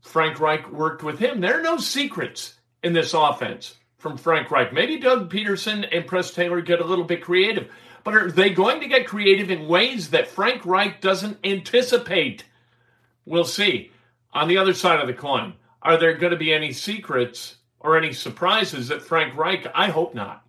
Frank 0.01 0.39
Reich 0.39 0.71
worked 0.71 1.03
with 1.03 1.19
him. 1.19 1.41
There 1.41 1.59
are 1.59 1.63
no 1.63 1.77
secrets 1.77 2.55
in 2.85 2.93
this 2.93 3.15
offense 3.15 3.75
from 3.99 4.17
Frank 4.17 4.49
Reich. 4.53 4.73
Maybe 4.73 5.01
Doug 5.01 5.29
Pederson 5.29 5.89
and 5.91 6.07
Press 6.07 6.31
Taylor 6.31 6.61
get 6.61 6.81
a 6.81 6.87
little 6.87 7.05
bit 7.05 7.21
creative, 7.21 7.69
but 8.05 8.15
are 8.15 8.31
they 8.31 8.51
going 8.51 8.81
to 8.81 8.87
get 8.87 9.09
creative 9.09 9.51
in 9.51 9.67
ways 9.67 10.11
that 10.11 10.29
Frank 10.29 10.65
Reich 10.65 11.01
doesn't 11.01 11.39
anticipate? 11.43 12.45
We'll 13.25 13.45
see. 13.45 13.91
On 14.33 14.47
the 14.47 14.59
other 14.59 14.75
side 14.75 15.01
of 15.01 15.09
the 15.09 15.15
coin, 15.15 15.55
are 15.83 15.97
there 15.97 16.15
going 16.15 16.33
to 16.33 16.39
be 16.39 16.53
any 16.53 16.73
secrets 16.73 17.56
or 17.81 17.97
any 17.97 18.13
surprises 18.13 18.91
at 18.91 19.03
Frank 19.03 19.37
Reich? 19.37 19.67
I 19.75 19.89
hope 19.89 20.15
not. 20.15 20.45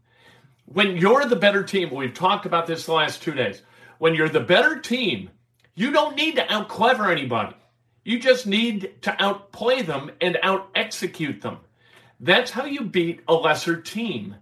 When 0.65 0.97
you're 0.97 1.25
the 1.25 1.35
better 1.35 1.63
team, 1.63 1.93
we've 1.93 2.13
talked 2.13 2.45
about 2.45 2.67
this 2.67 2.85
the 2.85 2.93
last 2.93 3.21
two 3.21 3.33
days. 3.33 3.61
When 3.99 4.15
you're 4.15 4.29
the 4.29 4.39
better 4.39 4.79
team, 4.79 5.29
you 5.75 5.91
don't 5.91 6.15
need 6.15 6.35
to 6.35 6.53
out 6.53 6.67
clever 6.67 7.09
anybody. 7.11 7.55
You 8.03 8.19
just 8.19 8.47
need 8.47 9.01
to 9.03 9.21
outplay 9.21 9.81
them 9.81 10.11
and 10.21 10.37
out 10.41 10.69
execute 10.75 11.41
them. 11.41 11.59
That's 12.19 12.51
how 12.51 12.65
you 12.65 12.81
beat 12.81 13.21
a 13.27 13.33
lesser 13.33 13.79
team. 13.79 14.35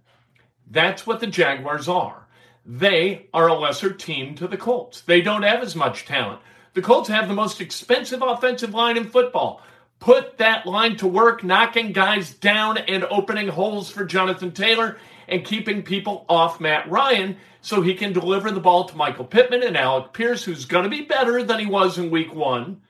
That's 0.69 1.05
what 1.05 1.19
the 1.19 1.27
Jaguars 1.27 1.87
are. 1.87 2.27
They 2.65 3.27
are 3.33 3.47
a 3.47 3.53
lesser 3.53 3.91
team 3.93 4.35
to 4.35 4.47
the 4.47 4.57
Colts. 4.57 5.01
They 5.01 5.21
don't 5.21 5.43
have 5.43 5.61
as 5.61 5.75
much 5.75 6.05
talent. 6.05 6.41
The 6.73 6.81
Colts 6.81 7.09
have 7.09 7.27
the 7.27 7.33
most 7.33 7.61
expensive 7.61 8.21
offensive 8.21 8.73
line 8.73 8.97
in 8.97 9.09
football. 9.09 9.61
Put 9.99 10.37
that 10.37 10.65
line 10.65 10.97
to 10.97 11.07
work, 11.07 11.43
knocking 11.43 11.91
guys 11.91 12.33
down 12.33 12.77
and 12.77 13.05
opening 13.05 13.47
holes 13.47 13.89
for 13.89 14.05
Jonathan 14.05 14.51
Taylor 14.51 14.97
and 15.27 15.43
keeping 15.43 15.81
people 15.81 16.25
off 16.29 16.59
Matt 16.59 16.89
Ryan 16.89 17.37
so 17.61 17.81
he 17.81 17.95
can 17.95 18.13
deliver 18.13 18.51
the 18.51 18.59
ball 18.59 18.85
to 18.85 18.95
Michael 18.95 19.25
Pittman 19.25 19.63
and 19.63 19.75
Alec 19.75 20.13
Pierce, 20.13 20.43
who's 20.43 20.65
going 20.65 20.83
to 20.83 20.89
be 20.89 21.01
better 21.01 21.41
than 21.41 21.59
he 21.59 21.65
was 21.65 21.97
in 21.97 22.11
week 22.11 22.33
one, 22.33 22.81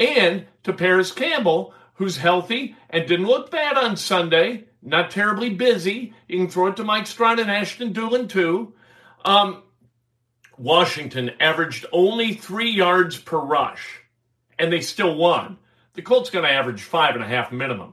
and 0.00 0.46
to 0.64 0.72
Parris 0.72 1.12
Campbell, 1.12 1.72
who's 1.94 2.16
healthy 2.16 2.74
and 2.88 3.06
didn't 3.06 3.26
look 3.26 3.50
bad 3.50 3.76
on 3.76 3.96
Sunday, 3.96 4.64
not 4.82 5.10
terribly 5.10 5.50
busy. 5.50 6.12
You 6.26 6.38
can 6.38 6.48
throw 6.48 6.68
it 6.68 6.76
to 6.76 6.84
Mike 6.84 7.06
Stroud 7.06 7.38
and 7.38 7.50
Ashton 7.50 7.92
Dulin, 7.92 8.28
too. 8.28 8.72
Um, 9.24 9.62
Washington 10.56 11.30
averaged 11.38 11.86
only 11.92 12.34
three 12.34 12.70
yards 12.70 13.18
per 13.18 13.38
rush, 13.38 14.00
and 14.58 14.72
they 14.72 14.80
still 14.80 15.14
won. 15.14 15.58
The 16.00 16.06
Colts 16.06 16.30
going 16.30 16.46
to 16.46 16.50
average 16.50 16.80
five 16.80 17.14
and 17.14 17.22
a 17.22 17.26
half 17.26 17.52
minimum 17.52 17.92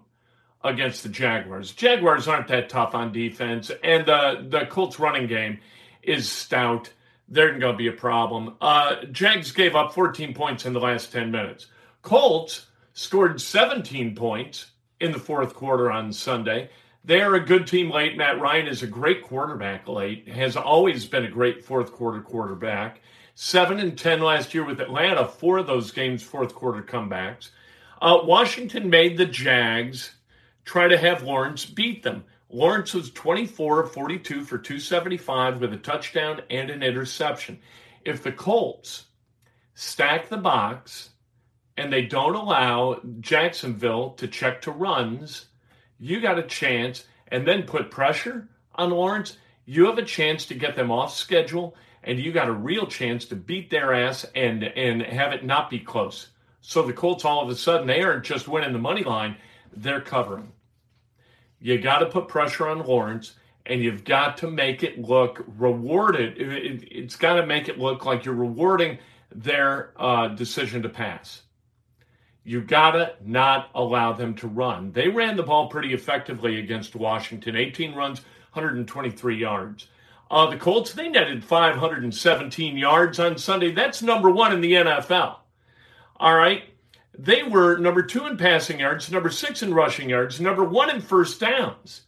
against 0.63 1.03
the 1.03 1.09
Jaguars. 1.09 1.73
Jaguars 1.73 2.25
aren't 2.25 2.47
that 2.47 2.69
tough 2.69 2.95
on 2.95 3.11
defense, 3.11 3.69
and 3.83 4.07
uh, 4.07 4.43
the 4.47 4.65
Colts 4.67 4.97
running 4.97 5.27
game 5.27 5.59
is 6.01 6.29
stout. 6.29 6.89
They're 7.27 7.59
going 7.59 7.73
to 7.73 7.77
be 7.77 7.87
a 7.87 7.91
problem. 7.91 8.55
Uh, 8.61 9.03
Jags 9.11 9.51
gave 9.51 9.75
up 9.75 9.93
14 9.93 10.33
points 10.33 10.65
in 10.65 10.71
the 10.71 10.79
last 10.79 11.11
10 11.11 11.31
minutes. 11.31 11.67
Colts 12.01 12.67
scored 12.93 13.41
17 13.41 14.15
points 14.15 14.67
in 15.01 15.11
the 15.11 15.19
fourth 15.19 15.53
quarter 15.53 15.91
on 15.91 16.13
Sunday. 16.13 16.69
They're 17.03 17.35
a 17.35 17.45
good 17.45 17.67
team 17.67 17.91
late. 17.91 18.15
Matt 18.15 18.39
Ryan 18.39 18.67
is 18.67 18.83
a 18.83 18.87
great 18.87 19.21
quarterback 19.21 19.85
late, 19.89 20.29
has 20.29 20.55
always 20.55 21.05
been 21.05 21.25
a 21.25 21.29
great 21.29 21.61
fourth 21.61 21.91
quarter 21.91 22.21
quarterback. 22.21 23.01
Seven 23.35 23.79
and 23.79 23.97
10 23.97 24.21
last 24.21 24.53
year 24.53 24.63
with 24.63 24.79
Atlanta, 24.79 25.27
four 25.27 25.57
of 25.57 25.67
those 25.67 25.91
games, 25.91 26.23
fourth 26.23 26.55
quarter 26.55 26.81
comebacks. 26.81 27.49
Uh, 28.01 28.19
Washington 28.23 28.89
made 28.89 29.17
the 29.17 29.25
Jags 29.25 30.11
try 30.65 30.87
to 30.87 30.97
have 30.97 31.23
Lawrence 31.23 31.65
beat 31.65 32.03
them. 32.03 32.23
Lawrence 32.49 32.93
was 32.93 33.11
24 33.11 33.81
of 33.81 33.91
42 33.91 34.43
for 34.43 34.57
275 34.57 35.59
with 35.59 35.73
a 35.73 35.77
touchdown 35.77 36.41
and 36.49 36.69
an 36.69 36.83
interception. 36.83 37.59
If 38.05 38.23
the 38.23 38.31
Colts 38.31 39.05
stack 39.73 40.29
the 40.29 40.37
box 40.37 41.09
and 41.75 41.91
they 41.91 42.03
don't 42.03 42.35
allow 42.35 43.01
Jacksonville 43.19 44.11
to 44.11 44.27
check 44.27 44.61
to 44.61 44.71
runs, 44.71 45.47
you 45.99 46.21
got 46.21 46.39
a 46.39 46.43
chance 46.43 47.05
and 47.29 47.47
then 47.47 47.63
put 47.63 47.91
pressure 47.91 48.47
on 48.75 48.91
Lawrence. 48.91 49.37
You 49.65 49.87
have 49.87 49.97
a 49.97 50.05
chance 50.05 50.45
to 50.45 50.53
get 50.53 50.75
them 50.75 50.91
off 50.91 51.13
schedule 51.13 51.75
and 52.03 52.19
you 52.19 52.31
got 52.31 52.47
a 52.47 52.53
real 52.53 52.85
chance 52.85 53.25
to 53.25 53.35
beat 53.35 53.69
their 53.69 53.93
ass 53.93 54.25
and 54.35 54.63
and 54.63 55.01
have 55.01 55.33
it 55.33 55.43
not 55.43 55.69
be 55.69 55.79
close. 55.79 56.29
So 56.61 56.81
the 56.83 56.93
Colts 56.93 57.25
all 57.25 57.41
of 57.41 57.49
a 57.49 57.55
sudden 57.55 57.87
they 57.87 58.01
aren't 58.01 58.25
just 58.25 58.47
winning 58.47 58.73
the 58.73 58.79
money 58.79 59.03
line, 59.03 59.37
they're 59.75 60.01
covering. 60.01 60.51
You 61.59 61.79
got 61.79 61.99
to 61.99 62.05
put 62.07 62.27
pressure 62.27 62.67
on 62.67 62.85
Lawrence 62.85 63.33
and 63.65 63.81
you've 63.81 64.03
got 64.03 64.37
to 64.37 64.49
make 64.49 64.83
it 64.83 65.01
look 65.01 65.43
rewarded. 65.57 66.35
It, 66.37 67.03
has 67.03 67.15
got 67.15 67.35
to 67.35 67.45
make 67.45 67.67
it 67.67 67.77
look 67.77 68.05
like 68.05 68.25
you're 68.25 68.33
rewarding 68.33 68.97
their 69.33 69.91
uh, 69.97 70.29
decision 70.29 70.81
to 70.83 70.89
pass. 70.89 71.41
You've 72.43 72.67
got 72.67 72.91
to 72.91 73.13
not 73.25 73.69
allow 73.75 74.13
them 74.13 74.33
to 74.35 74.47
run. 74.47 74.93
They 74.93 75.09
ran 75.09 75.35
the 75.35 75.43
ball 75.43 75.67
pretty 75.67 75.93
effectively 75.93 76.59
against 76.59 76.95
Washington 76.95 77.57
18 77.57 77.93
runs, 77.93 78.21
123 78.53 79.37
yards. 79.37 79.87
Uh, 80.31 80.49
the 80.49 80.57
Colts, 80.57 80.93
they 80.93 81.09
netted 81.09 81.43
517 81.43 82.77
yards 82.77 83.19
on 83.19 83.37
Sunday. 83.37 83.71
That's 83.71 84.01
number 84.01 84.29
one 84.29 84.53
in 84.53 84.61
the 84.61 84.73
NFL. 84.73 85.37
All 86.17 86.35
right. 86.35 86.63
They 87.17 87.43
were 87.43 87.77
number 87.77 88.03
two 88.03 88.27
in 88.27 88.37
passing 88.37 88.79
yards, 88.79 89.11
number 89.11 89.31
six 89.31 89.63
in 89.63 89.73
rushing 89.73 90.09
yards, 90.09 90.39
number 90.39 90.63
one 90.63 90.89
in 90.89 91.01
first 91.01 91.39
downs. 91.39 92.01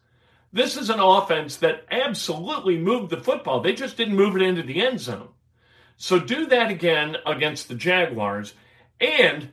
This 0.54 0.78
is 0.78 0.90
an 0.90 1.00
offense 1.00 1.58
that 1.58 1.86
absolutely 1.90 2.78
moved 2.78 3.10
the 3.10 3.22
football. 3.22 3.62
They 3.62 3.74
just 3.74 3.98
didn't 3.98 4.16
move 4.16 4.36
it 4.36 4.42
into 4.42 4.64
the 4.64 4.82
end 4.82 5.00
zone. 5.00 5.30
So 5.98 6.20
do 6.20 6.46
that 6.48 6.72
again 6.72 7.18
against 7.26 7.68
the 7.68 7.76
Jaguars. 7.76 8.54
And 9.02 9.50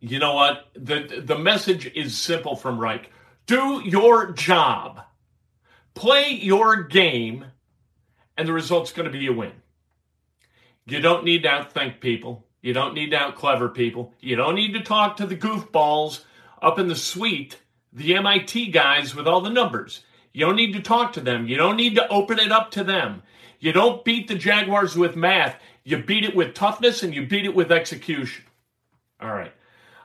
you 0.00 0.18
know 0.18 0.34
what? 0.34 0.68
The, 0.74 1.22
the 1.24 1.38
message 1.38 1.86
is 1.94 2.16
simple 2.16 2.56
from 2.56 2.78
Reich 2.78 3.10
do 3.46 3.80
your 3.84 4.32
job, 4.32 5.02
play 5.94 6.30
your 6.30 6.82
game, 6.82 7.44
and 8.36 8.48
the 8.48 8.52
result's 8.52 8.92
going 8.92 9.10
to 9.10 9.18
be 9.18 9.28
a 9.28 9.32
win. 9.32 9.52
You 10.84 11.00
don't 11.00 11.24
need 11.24 11.44
to 11.44 11.48
outthink 11.48 12.00
people. 12.00 12.45
You 12.66 12.72
don't 12.72 12.94
need 12.94 13.12
to 13.12 13.16
out 13.16 13.36
clever 13.36 13.68
people. 13.68 14.12
You 14.18 14.34
don't 14.34 14.56
need 14.56 14.72
to 14.72 14.82
talk 14.82 15.16
to 15.18 15.26
the 15.26 15.36
goofballs 15.36 16.24
up 16.60 16.80
in 16.80 16.88
the 16.88 16.96
suite, 16.96 17.58
the 17.92 18.16
MIT 18.16 18.72
guys 18.72 19.14
with 19.14 19.28
all 19.28 19.40
the 19.40 19.50
numbers. 19.50 20.02
You 20.32 20.46
don't 20.46 20.56
need 20.56 20.72
to 20.72 20.82
talk 20.82 21.12
to 21.12 21.20
them. 21.20 21.46
You 21.46 21.56
don't 21.56 21.76
need 21.76 21.94
to 21.94 22.08
open 22.08 22.40
it 22.40 22.50
up 22.50 22.72
to 22.72 22.82
them. 22.82 23.22
You 23.60 23.72
don't 23.72 24.04
beat 24.04 24.26
the 24.26 24.34
Jaguars 24.34 24.96
with 24.96 25.14
math. 25.14 25.60
You 25.84 25.98
beat 25.98 26.24
it 26.24 26.34
with 26.34 26.54
toughness 26.54 27.04
and 27.04 27.14
you 27.14 27.24
beat 27.24 27.44
it 27.44 27.54
with 27.54 27.70
execution. 27.70 28.44
All 29.20 29.32
right. 29.32 29.52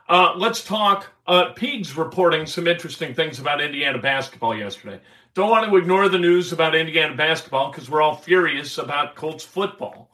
Uh, 0.08 0.34
let's 0.36 0.62
talk. 0.62 1.08
Uh, 1.26 1.54
reporting 1.96 2.46
some 2.46 2.68
interesting 2.68 3.12
things 3.12 3.40
about 3.40 3.60
Indiana 3.60 3.98
basketball 3.98 4.56
yesterday. 4.56 5.00
Don't 5.34 5.50
want 5.50 5.68
to 5.68 5.76
ignore 5.76 6.08
the 6.08 6.16
news 6.16 6.52
about 6.52 6.76
Indiana 6.76 7.16
basketball 7.16 7.72
because 7.72 7.90
we're 7.90 8.02
all 8.02 8.14
furious 8.14 8.78
about 8.78 9.16
Colts 9.16 9.42
football. 9.42 10.10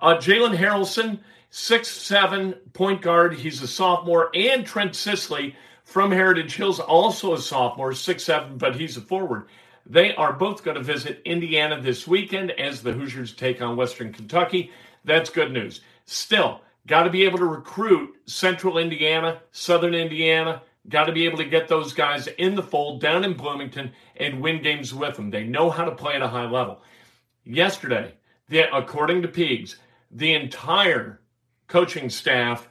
Uh, 0.00 0.14
Jalen 0.14 0.56
Haralson 0.56 1.18
six 1.50 1.88
seven 1.88 2.54
point 2.72 3.02
guard. 3.02 3.34
He's 3.34 3.62
a 3.62 3.66
sophomore, 3.66 4.30
and 4.34 4.66
Trent 4.66 4.94
Sisley 4.94 5.54
from 5.84 6.10
Heritage 6.10 6.54
Hills, 6.54 6.80
also 6.80 7.34
a 7.34 7.40
sophomore, 7.40 7.92
six 7.94 8.24
seven, 8.24 8.58
but 8.58 8.76
he's 8.76 8.96
a 8.96 9.00
forward. 9.00 9.48
They 9.86 10.14
are 10.16 10.34
both 10.34 10.62
going 10.62 10.76
to 10.76 10.82
visit 10.82 11.22
Indiana 11.24 11.80
this 11.80 12.06
weekend 12.06 12.50
as 12.52 12.82
the 12.82 12.92
Hoosiers 12.92 13.32
take 13.32 13.62
on 13.62 13.76
Western 13.76 14.12
Kentucky. 14.12 14.70
That's 15.04 15.30
good 15.30 15.50
news. 15.50 15.80
Still, 16.04 16.60
got 16.86 17.04
to 17.04 17.10
be 17.10 17.24
able 17.24 17.38
to 17.38 17.46
recruit 17.46 18.14
Central 18.26 18.76
Indiana, 18.76 19.40
Southern 19.50 19.94
Indiana. 19.94 20.62
Got 20.90 21.04
to 21.04 21.12
be 21.12 21.24
able 21.26 21.38
to 21.38 21.44
get 21.44 21.68
those 21.68 21.92
guys 21.92 22.26
in 22.26 22.54
the 22.54 22.62
fold 22.62 23.00
down 23.00 23.24
in 23.24 23.34
Bloomington 23.34 23.92
and 24.16 24.40
win 24.40 24.62
games 24.62 24.94
with 24.94 25.16
them. 25.16 25.30
They 25.30 25.44
know 25.44 25.70
how 25.70 25.84
to 25.84 25.94
play 25.94 26.14
at 26.14 26.22
a 26.22 26.28
high 26.28 26.48
level. 26.48 26.82
Yesterday, 27.44 28.14
the, 28.48 28.74
according 28.74 29.22
to 29.22 29.28
Peegs, 29.28 29.76
the 30.10 30.34
entire 30.34 31.20
coaching 31.68 32.10
staff 32.10 32.68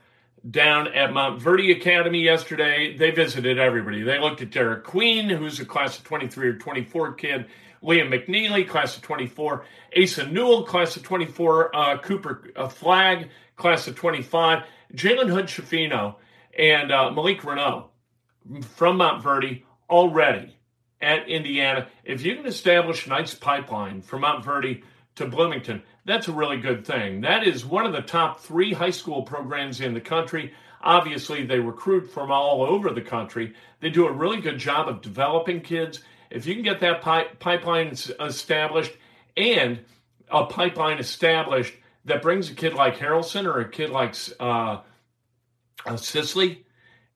down 0.49 0.87
at 0.87 1.11
Montverde 1.11 1.75
Academy 1.75 2.21
yesterday. 2.21 2.97
They 2.97 3.11
visited 3.11 3.59
everybody. 3.59 4.03
They 4.03 4.19
looked 4.19 4.41
at 4.41 4.51
Derek 4.51 4.83
Queen, 4.83 5.29
who's 5.29 5.59
a 5.59 5.65
class 5.65 5.97
of 5.97 6.03
23 6.03 6.49
or 6.49 6.53
24 6.53 7.13
kid, 7.13 7.45
Liam 7.83 8.09
McNeely, 8.11 8.67
class 8.67 8.97
of 8.97 9.03
24, 9.03 9.65
Asa 10.01 10.27
Newell, 10.27 10.63
class 10.63 10.95
of 10.97 11.03
24, 11.03 11.75
uh, 11.75 11.97
Cooper 11.99 12.51
uh, 12.55 12.67
Flagg, 12.67 13.29
class 13.55 13.87
of 13.87 13.95
25, 13.95 14.63
Jalen 14.93 15.29
Hood 15.29 15.45
Schifino, 15.45 16.15
and 16.57 16.91
uh, 16.91 17.11
Malik 17.11 17.41
Reneau 17.41 17.85
from 18.75 18.97
Montverde 18.97 19.63
already 19.89 20.55
at 21.01 21.27
Indiana. 21.29 21.87
If 22.03 22.23
you 22.23 22.35
can 22.35 22.47
establish 22.47 23.05
a 23.05 23.09
nice 23.09 23.35
pipeline 23.35 24.01
from 24.01 24.23
Montverde 24.23 24.83
to 25.17 25.27
Bloomington, 25.27 25.83
that's 26.05 26.27
a 26.27 26.33
really 26.33 26.57
good 26.57 26.85
thing. 26.85 27.21
That 27.21 27.45
is 27.45 27.65
one 27.65 27.85
of 27.85 27.91
the 27.91 28.01
top 28.01 28.39
three 28.39 28.73
high 28.73 28.91
school 28.91 29.23
programs 29.23 29.81
in 29.81 29.93
the 29.93 30.01
country. 30.01 30.53
Obviously, 30.81 31.45
they 31.45 31.59
recruit 31.59 32.11
from 32.11 32.31
all 32.31 32.63
over 32.63 32.91
the 32.91 33.01
country. 33.01 33.53
They 33.79 33.89
do 33.89 34.07
a 34.07 34.11
really 34.11 34.39
good 34.39 34.57
job 34.57 34.87
of 34.87 35.01
developing 35.01 35.61
kids. 35.61 36.01
If 36.29 36.45
you 36.45 36.53
can 36.53 36.63
get 36.63 36.79
that 36.79 37.01
pipeline 37.01 37.95
established 38.19 38.93
and 39.35 39.79
a 40.29 40.45
pipeline 40.45 40.99
established 40.99 41.73
that 42.05 42.21
brings 42.21 42.49
a 42.49 42.55
kid 42.55 42.73
like 42.73 42.97
Haralson 42.97 43.45
or 43.45 43.59
a 43.59 43.69
kid 43.69 43.89
like 43.89 44.15
uh, 44.39 44.81
uh, 45.85 45.97
Sisley 45.97 46.65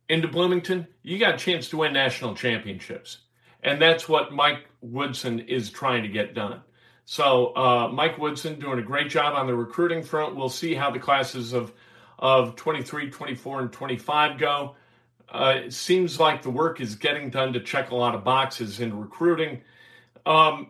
into 0.10 0.28
Bloomington, 0.28 0.88
you 1.04 1.18
got 1.18 1.36
a 1.36 1.38
chance 1.38 1.70
to 1.70 1.78
win 1.78 1.94
national 1.94 2.36
championships. 2.36 3.20
And 3.64 3.82
that's 3.82 4.10
what 4.10 4.34
Mike 4.34 4.66
Woodson 4.82 5.40
is 5.40 5.70
trying 5.70 6.04
to 6.04 6.10
get 6.10 6.34
done. 6.34 6.62
So 7.06 7.56
uh, 7.56 7.90
Mike 7.92 8.18
Woodson 8.18 8.60
doing 8.60 8.80
a 8.80 8.84
great 8.84 9.10
job 9.10 9.36
on 9.36 9.48
the 9.48 9.56
recruiting 9.56 10.04
front. 10.04 10.36
We'll 10.36 10.50
see 10.50 10.74
how 10.74 10.92
the 10.92 11.00
classes 11.00 11.54
of 11.54 11.74
of 12.20 12.56
23, 12.56 13.10
24, 13.10 13.62
and 13.62 13.72
25 13.72 14.38
go. 14.38 14.76
Uh, 15.28 15.56
it 15.66 15.74
seems 15.74 16.20
like 16.20 16.44
the 16.44 16.50
work 16.50 16.80
is 16.80 16.96
getting 16.96 17.30
done 17.30 17.52
to 17.54 17.60
check 17.60 17.90
a 17.90 17.96
lot 17.96 18.14
of 18.14 18.24
boxes 18.24 18.80
in 18.80 18.98
recruiting. 18.98 19.62
Um, 20.26 20.70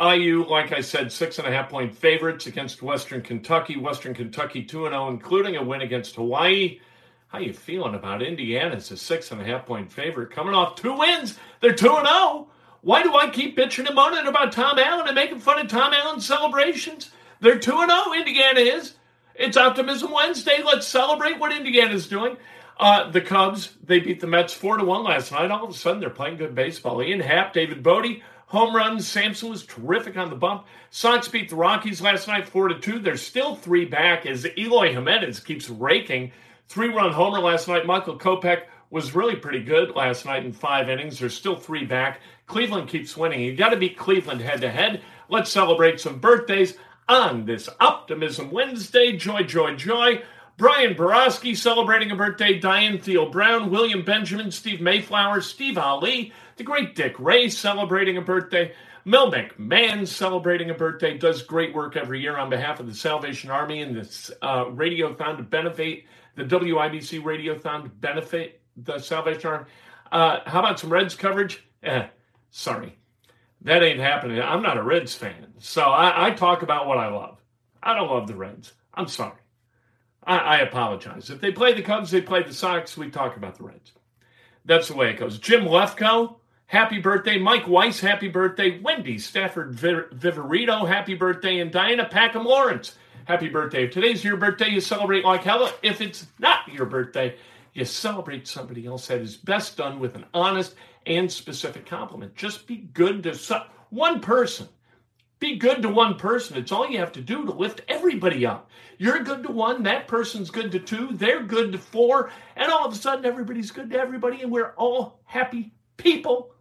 IU, 0.00 0.44
like 0.48 0.72
I 0.72 0.80
said, 0.80 1.10
six 1.10 1.38
and 1.38 1.46
a 1.48 1.52
half 1.52 1.70
point 1.70 1.94
favorites 1.94 2.46
against 2.46 2.82
Western 2.82 3.22
Kentucky. 3.22 3.76
Western 3.76 4.14
Kentucky 4.14 4.62
two 4.64 4.86
and 4.86 4.92
zero, 4.92 5.06
oh, 5.06 5.08
including 5.08 5.56
a 5.56 5.62
win 5.62 5.80
against 5.80 6.16
Hawaii. 6.16 6.80
How 7.28 7.38
you 7.38 7.52
feeling 7.52 7.94
about 7.94 8.22
Indiana 8.22 8.76
as 8.76 8.90
a 8.90 8.96
six 8.96 9.32
and 9.32 9.40
a 9.40 9.44
half 9.44 9.66
point 9.66 9.90
favorite 9.90 10.30
coming 10.30 10.54
off 10.54 10.76
two 10.76 10.96
wins? 10.96 11.38
They're 11.60 11.74
two 11.74 11.94
and 11.96 12.06
zero. 12.06 12.48
Why 12.84 13.02
do 13.02 13.16
I 13.16 13.30
keep 13.30 13.56
bitching 13.56 13.86
and 13.86 13.94
moaning 13.94 14.26
about 14.26 14.52
Tom 14.52 14.78
Allen 14.78 15.06
and 15.06 15.14
making 15.14 15.40
fun 15.40 15.58
of 15.58 15.68
Tom 15.68 15.94
Allen's 15.94 16.26
celebrations? 16.26 17.10
They're 17.40 17.58
two 17.58 17.78
and 17.78 17.90
zero. 17.90 18.02
Oh, 18.04 18.14
Indiana 18.14 18.60
is. 18.60 18.92
It's 19.34 19.56
Optimism 19.56 20.12
Wednesday. 20.12 20.62
Let's 20.62 20.86
celebrate 20.86 21.40
what 21.40 21.50
Indiana's 21.50 22.06
doing. 22.06 22.36
Uh, 22.78 23.10
the 23.10 23.22
Cubs, 23.22 23.74
they 23.82 24.00
beat 24.00 24.20
the 24.20 24.26
Mets 24.26 24.52
4 24.52 24.76
to 24.76 24.84
1 24.84 25.02
last 25.02 25.32
night. 25.32 25.50
All 25.50 25.64
of 25.64 25.70
a 25.70 25.72
sudden, 25.72 25.98
they're 25.98 26.10
playing 26.10 26.36
good 26.36 26.54
baseball. 26.54 27.02
Ian 27.02 27.20
Happ, 27.20 27.54
David 27.54 27.82
Bote, 27.82 28.20
home 28.48 28.76
runs. 28.76 29.08
Sampson 29.08 29.48
was 29.48 29.64
terrific 29.64 30.18
on 30.18 30.28
the 30.28 30.36
bump. 30.36 30.66
Sox 30.90 31.26
beat 31.26 31.48
the 31.48 31.56
Rockies 31.56 32.02
last 32.02 32.28
night 32.28 32.46
4 32.46 32.68
to 32.68 32.78
2. 32.78 32.98
They're 32.98 33.16
still 33.16 33.56
three 33.56 33.86
back 33.86 34.26
as 34.26 34.46
Eloy 34.58 34.92
Jimenez 34.92 35.40
keeps 35.40 35.70
raking. 35.70 36.32
Three 36.68 36.88
run 36.88 37.14
homer 37.14 37.40
last 37.40 37.66
night. 37.66 37.86
Michael 37.86 38.18
Kopech 38.18 38.64
was 38.90 39.12
really 39.14 39.34
pretty 39.34 39.60
good 39.62 39.96
last 39.96 40.24
night 40.24 40.44
in 40.44 40.52
five 40.52 40.88
innings. 40.88 41.18
They're 41.18 41.28
still 41.28 41.56
three 41.56 41.84
back. 41.84 42.20
Cleveland 42.46 42.88
keeps 42.88 43.16
winning. 43.16 43.40
You 43.40 43.56
got 43.56 43.70
to 43.70 43.76
beat 43.76 43.96
Cleveland 43.96 44.40
head 44.40 44.60
to 44.60 44.70
head. 44.70 45.02
Let's 45.28 45.50
celebrate 45.50 46.00
some 46.00 46.18
birthdays 46.18 46.76
on 47.08 47.46
this 47.46 47.68
Optimism 47.80 48.50
Wednesday. 48.50 49.16
Joy, 49.16 49.42
joy, 49.42 49.74
joy. 49.76 50.22
Brian 50.56 50.94
Borowski 50.94 51.54
celebrating 51.54 52.10
a 52.10 52.16
birthday. 52.16 52.58
Diane 52.58 52.98
Theo 52.98 53.28
Brown, 53.28 53.70
William 53.70 54.04
Benjamin, 54.04 54.50
Steve 54.50 54.80
Mayflower, 54.80 55.40
Steve 55.40 55.78
Ali, 55.78 56.32
the 56.56 56.62
great 56.62 56.94
Dick 56.94 57.18
Ray 57.18 57.48
celebrating 57.48 58.16
a 58.16 58.22
birthday. 58.22 58.72
Mel 59.04 59.30
McMahon 59.30 60.06
celebrating 60.06 60.70
a 60.70 60.74
birthday, 60.74 61.18
does 61.18 61.42
great 61.42 61.74
work 61.74 61.96
every 61.96 62.20
year 62.20 62.38
on 62.38 62.48
behalf 62.48 62.80
of 62.80 62.86
the 62.86 62.94
Salvation 62.94 63.50
Army 63.50 63.82
and 63.82 63.94
this 63.94 64.30
uh, 64.40 64.64
radiothon 64.66 65.36
to 65.36 65.42
benefit 65.42 66.04
the 66.36 66.44
WIBC 66.44 67.22
radiothon 67.22 67.82
to 67.82 67.88
benefit 67.88 68.60
the 68.76 68.98
Salvation 68.98 69.50
Army. 69.50 69.64
Uh, 70.10 70.38
how 70.46 70.60
about 70.60 70.80
some 70.80 70.90
Reds 70.90 71.14
coverage? 71.14 71.66
Eh, 71.82 72.06
sorry, 72.54 72.96
that 73.62 73.82
ain't 73.82 73.98
happening. 73.98 74.40
I'm 74.40 74.62
not 74.62 74.76
a 74.76 74.82
Reds 74.82 75.14
fan. 75.14 75.54
So 75.58 75.82
I, 75.82 76.28
I 76.28 76.30
talk 76.30 76.62
about 76.62 76.86
what 76.86 76.98
I 76.98 77.08
love. 77.08 77.42
I 77.82 77.94
don't 77.94 78.10
love 78.10 78.28
the 78.28 78.36
Reds. 78.36 78.72
I'm 78.94 79.08
sorry. 79.08 79.38
I, 80.24 80.38
I, 80.38 80.58
apologize. 80.60 81.28
If 81.28 81.40
they 81.40 81.50
play 81.50 81.74
the 81.74 81.82
Cubs, 81.82 82.10
they 82.10 82.22
play 82.22 82.42
the 82.44 82.54
Sox, 82.54 82.96
we 82.96 83.10
talk 83.10 83.36
about 83.36 83.58
the 83.58 83.64
Reds. 83.64 83.92
That's 84.64 84.88
the 84.88 84.94
way 84.94 85.10
it 85.10 85.18
goes. 85.18 85.38
Jim 85.38 85.64
Lefko, 85.64 86.36
happy 86.66 87.00
birthday. 87.00 87.38
Mike 87.38 87.66
Weiss, 87.66 88.00
happy 88.00 88.28
birthday. 88.28 88.78
Wendy 88.80 89.18
Stafford 89.18 89.76
Viverito, 89.76 90.88
happy 90.88 91.14
birthday. 91.14 91.58
And 91.58 91.72
Diana 91.72 92.08
Packham 92.10 92.44
Lawrence, 92.44 92.96
happy 93.26 93.48
birthday. 93.48 93.84
If 93.84 93.90
today's 93.90 94.24
your 94.24 94.36
birthday, 94.36 94.68
you 94.68 94.80
celebrate 94.80 95.24
like 95.24 95.42
hell. 95.42 95.70
If 95.82 96.00
it's 96.00 96.26
not 96.38 96.68
your 96.68 96.86
birthday, 96.86 97.36
you 97.74 97.84
celebrate 97.84 98.46
somebody 98.46 98.86
else 98.86 99.08
that 99.08 99.20
is 99.20 99.36
best 99.36 99.76
done 99.76 99.98
with 99.98 100.14
an 100.14 100.24
honest 100.32 100.76
and 101.06 101.30
specific 101.30 101.86
compliment. 101.86 102.34
Just 102.34 102.66
be 102.66 102.76
good 102.76 103.22
to 103.24 103.66
one 103.90 104.20
person. 104.20 104.68
Be 105.38 105.56
good 105.56 105.82
to 105.82 105.88
one 105.88 106.16
person. 106.16 106.56
It's 106.56 106.72
all 106.72 106.88
you 106.88 106.98
have 106.98 107.12
to 107.12 107.20
do 107.20 107.44
to 107.44 107.52
lift 107.52 107.82
everybody 107.88 108.46
up. 108.46 108.70
You're 108.98 109.22
good 109.22 109.42
to 109.42 109.52
one, 109.52 109.82
that 109.82 110.06
person's 110.06 110.50
good 110.50 110.72
to 110.72 110.78
two, 110.78 111.10
they're 111.12 111.42
good 111.42 111.72
to 111.72 111.78
four, 111.78 112.30
and 112.56 112.70
all 112.70 112.86
of 112.86 112.92
a 112.92 112.96
sudden 112.96 113.24
everybody's 113.24 113.72
good 113.72 113.90
to 113.90 113.98
everybody, 113.98 114.42
and 114.42 114.52
we're 114.52 114.72
all 114.76 115.20
happy 115.24 115.74
people. 115.96 116.54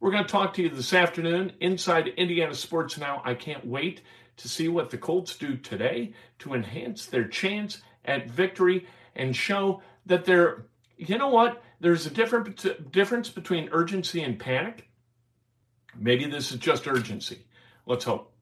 We're 0.00 0.10
going 0.10 0.24
to 0.24 0.30
talk 0.30 0.54
to 0.54 0.62
you 0.62 0.70
this 0.70 0.94
afternoon 0.94 1.52
inside 1.60 2.08
Indiana 2.08 2.54
Sports 2.54 2.96
Now. 2.96 3.20
I 3.24 3.34
can't 3.34 3.66
wait 3.66 4.00
to 4.38 4.48
see 4.48 4.68
what 4.68 4.88
the 4.88 4.96
Colts 4.96 5.36
do 5.36 5.56
today 5.56 6.14
to 6.38 6.54
enhance 6.54 7.04
their 7.04 7.28
chance 7.28 7.82
at 8.06 8.30
victory 8.30 8.86
and 9.14 9.36
show 9.36 9.82
that 10.06 10.24
they're, 10.24 10.64
you 10.96 11.18
know 11.18 11.28
what? 11.28 11.62
There's 11.80 12.06
a 12.06 12.10
different 12.10 12.92
difference 12.92 13.30
between 13.30 13.70
urgency 13.72 14.22
and 14.22 14.38
panic. 14.38 14.88
Maybe 15.96 16.26
this 16.26 16.52
is 16.52 16.58
just 16.58 16.86
urgency. 16.86 17.46
Let's 17.86 18.04
hope. 18.04 18.32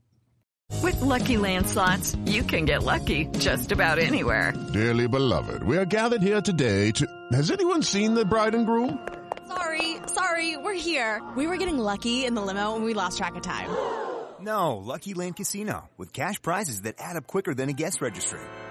With 0.83 0.96
LuckyLand 0.96 1.66
Slots, 1.66 2.16
you 2.27 2.42
can 2.42 2.64
get 2.64 2.83
lucky 2.83 3.27
just 3.38 3.72
about 3.72 3.98
anywhere. 3.98 4.53
Dearly 4.72 5.09
beloved, 5.09 5.62
we 5.62 5.79
are 5.79 5.87
gathered 5.87 6.22
here 6.22 6.40
today 6.40 6.90
to. 6.92 7.07
Has 7.33 7.51
anyone 7.51 7.83
seen 7.83 8.14
the 8.14 8.24
bride 8.24 8.55
and 8.55 8.66
groom? 8.66 9.09
Sorry, 9.46 9.96
sorry, 10.07 10.57
we're 10.57 10.74
here. 10.74 11.22
We 11.37 11.46
were 11.46 11.57
getting 11.57 11.79
lucky 11.79 12.27
in 12.27 12.35
the 12.35 12.42
limo 12.42 12.74
and 12.74 12.85
we 12.85 12.92
lost 12.92 13.18
track 13.18 13.37
of 13.37 13.42
time. 13.42 13.70
No, 14.40 14.77
Lucky 14.77 15.14
Land 15.14 15.35
Casino, 15.35 15.90
with 15.96 16.12
cash 16.12 16.40
prizes 16.40 16.83
that 16.83 16.94
add 17.01 17.16
up 17.16 17.27
quicker 17.27 17.55
than 17.55 17.68
a 17.70 17.72
guest 17.72 18.01
registry 18.01 18.38